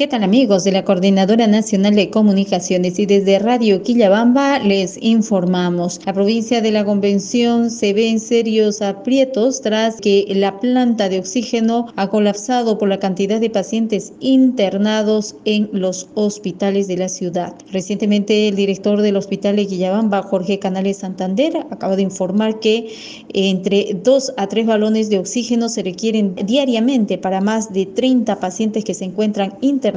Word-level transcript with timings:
¿Qué 0.00 0.08
tal 0.08 0.22
amigos 0.22 0.64
de 0.64 0.72
la 0.72 0.82
Coordinadora 0.82 1.46
Nacional 1.46 1.94
de 1.94 2.08
Comunicaciones 2.08 2.98
y 2.98 3.04
desde 3.04 3.38
Radio 3.38 3.82
Quillabamba 3.82 4.58
les 4.58 4.96
informamos? 5.02 6.00
La 6.06 6.14
provincia 6.14 6.62
de 6.62 6.72
la 6.72 6.86
Convención 6.86 7.70
se 7.70 7.92
ve 7.92 8.08
en 8.08 8.18
serios 8.18 8.80
aprietos 8.80 9.60
tras 9.60 9.96
que 9.96 10.24
la 10.30 10.58
planta 10.58 11.10
de 11.10 11.18
oxígeno 11.18 11.88
ha 11.96 12.08
colapsado 12.08 12.78
por 12.78 12.88
la 12.88 12.98
cantidad 12.98 13.42
de 13.42 13.50
pacientes 13.50 14.14
internados 14.20 15.36
en 15.44 15.68
los 15.70 16.08
hospitales 16.14 16.88
de 16.88 16.96
la 16.96 17.10
ciudad. 17.10 17.54
Recientemente 17.70 18.48
el 18.48 18.56
director 18.56 19.02
del 19.02 19.16
Hospital 19.18 19.56
de 19.56 19.66
Quillabamba, 19.66 20.22
Jorge 20.22 20.58
Canales 20.58 20.96
Santander, 20.96 21.66
acaba 21.70 21.96
de 21.96 22.00
informar 22.00 22.58
que 22.58 22.88
entre 23.34 23.98
dos 24.02 24.32
a 24.38 24.46
tres 24.46 24.64
balones 24.64 25.10
de 25.10 25.18
oxígeno 25.18 25.68
se 25.68 25.82
requieren 25.82 26.36
diariamente 26.46 27.18
para 27.18 27.42
más 27.42 27.70
de 27.74 27.84
30 27.84 28.40
pacientes 28.40 28.82
que 28.82 28.94
se 28.94 29.04
encuentran 29.04 29.58
internados 29.60 29.89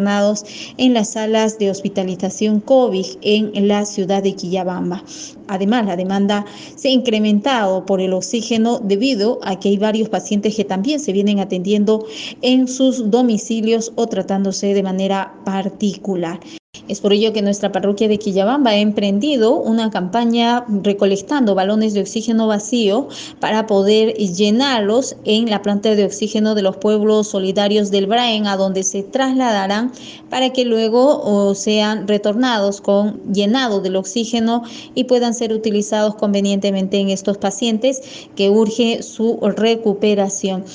en 0.77 0.93
las 0.93 1.09
salas 1.11 1.59
de 1.59 1.69
hospitalización 1.69 2.59
COVID 2.59 3.05
en 3.21 3.67
la 3.67 3.85
ciudad 3.85 4.23
de 4.23 4.33
Quillabamba. 4.33 5.03
Además, 5.47 5.85
la 5.85 5.95
demanda 5.95 6.45
se 6.75 6.89
ha 6.89 6.91
incrementado 6.91 7.85
por 7.85 8.01
el 8.01 8.13
oxígeno 8.13 8.79
debido 8.79 9.39
a 9.43 9.59
que 9.59 9.69
hay 9.69 9.77
varios 9.77 10.09
pacientes 10.09 10.55
que 10.55 10.63
también 10.63 10.99
se 10.99 11.13
vienen 11.13 11.39
atendiendo 11.39 12.05
en 12.41 12.67
sus 12.67 13.09
domicilios 13.09 13.91
o 13.95 14.07
tratándose 14.07 14.73
de 14.73 14.83
manera 14.83 15.33
particular. 15.45 16.39
Es 16.89 16.99
por 16.99 17.13
ello 17.13 17.31
que 17.31 17.41
nuestra 17.41 17.71
parroquia 17.71 18.09
de 18.09 18.19
Quillabamba 18.19 18.71
ha 18.71 18.77
emprendido 18.77 19.55
una 19.55 19.89
campaña 19.89 20.65
recolectando 20.83 21.55
balones 21.55 21.93
de 21.93 22.01
oxígeno 22.01 22.47
vacío 22.47 23.07
para 23.39 23.67
poder 23.67 24.15
llenarlos 24.15 25.15
en 25.23 25.49
la 25.49 25.61
planta 25.61 25.95
de 25.95 26.03
oxígeno 26.03 26.55
de 26.55 26.61
los 26.61 26.75
pueblos 26.75 27.29
solidarios 27.29 27.89
del 27.89 28.07
Braen, 28.07 28.47
a 28.47 28.57
donde 28.57 28.83
se 28.83 29.01
trasladarán 29.01 29.93
para 30.29 30.49
que 30.49 30.65
luego 30.65 31.55
sean 31.55 32.05
retornados 32.05 32.81
con 32.81 33.21
llenado 33.31 33.79
del 33.79 33.95
oxígeno 33.95 34.63
y 34.93 35.05
puedan 35.05 35.33
ser 35.33 35.53
utilizados 35.53 36.15
convenientemente 36.15 36.97
en 36.97 37.09
estos 37.09 37.37
pacientes 37.37 38.01
que 38.35 38.49
urge 38.49 39.03
su 39.03 39.39
recuperación. 39.41 40.65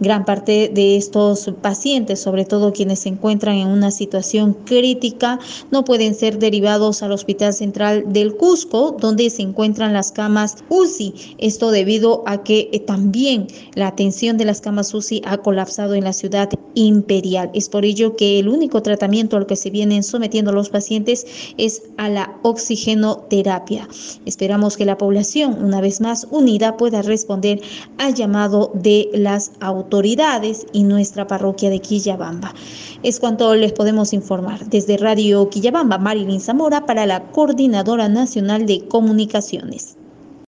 Gran 0.00 0.24
parte 0.24 0.70
de 0.72 0.96
estos 0.96 1.50
pacientes, 1.60 2.20
sobre 2.20 2.46
todo 2.46 2.72
quienes 2.72 3.00
se 3.00 3.10
encuentran 3.10 3.56
en 3.56 3.68
una 3.68 3.90
situación 3.90 4.56
crítica, 4.64 5.38
no 5.70 5.84
pueden 5.84 6.14
ser 6.14 6.38
derivados 6.38 7.02
al 7.02 7.12
Hospital 7.12 7.52
Central 7.52 8.04
del 8.06 8.34
Cusco, 8.36 8.96
donde 8.98 9.30
se 9.30 9.42
encuentran 9.42 9.92
las 9.92 10.12
camas 10.12 10.56
UCI. 10.68 11.36
Esto 11.38 11.70
debido 11.70 12.22
a 12.26 12.42
que 12.42 12.68
eh, 12.72 12.80
también 12.80 13.46
la 13.74 13.88
atención 13.88 14.36
de 14.36 14.44
las 14.44 14.60
camas 14.60 14.94
UCI 14.94 15.22
ha 15.24 15.38
colapsado 15.38 15.94
en 15.94 16.04
la 16.04 16.12
ciudad 16.12 16.50
imperial. 16.74 17.50
Es 17.54 17.68
por 17.68 17.84
ello 17.84 18.16
que 18.16 18.38
el 18.38 18.48
único 18.48 18.82
tratamiento 18.82 19.36
al 19.36 19.46
que 19.46 19.56
se 19.56 19.70
vienen 19.70 20.02
sometiendo 20.02 20.52
los 20.52 20.68
pacientes 20.68 21.26
es 21.56 21.82
a 21.96 22.08
la 22.08 22.38
oxigenoterapia. 22.42 23.88
Esperamos 24.24 24.76
que 24.76 24.84
la 24.84 24.98
población, 24.98 25.62
una 25.62 25.80
vez 25.80 26.00
más 26.00 26.26
unida, 26.30 26.76
pueda 26.76 27.02
responder 27.02 27.60
al 27.98 28.14
llamado 28.14 28.70
de 28.74 29.08
las 29.12 29.52
autoridades 29.60 30.66
y 30.72 30.84
nuestra 30.84 31.26
parroquia 31.26 31.70
de 31.70 31.80
Quillabamba. 31.80 32.54
Es 33.02 33.20
cuanto 33.20 33.54
les 33.54 33.72
podemos 33.72 34.12
informar 34.12 34.66
desde 34.66 34.96
Radio 34.96 35.47
Quillabamba, 35.50 35.98
Marilyn 35.98 36.40
Zamora, 36.40 36.86
para 36.86 37.04
la 37.04 37.30
Coordinadora 37.30 38.08
Nacional 38.08 38.64
de 38.66 38.88
Comunicaciones. 38.88 39.97